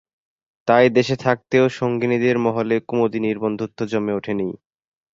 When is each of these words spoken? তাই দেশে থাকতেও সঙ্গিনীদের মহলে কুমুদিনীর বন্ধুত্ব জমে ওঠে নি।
তাই 0.67 0.85
দেশে 0.89 1.15
থাকতেও 1.17 1.65
সঙ্গিনীদের 1.71 2.35
মহলে 2.37 2.75
কুমুদিনীর 2.87 3.37
বন্ধুত্ব 3.39 3.79
জমে 3.85 4.13
ওঠে 4.13 4.33
নি। 4.33 4.47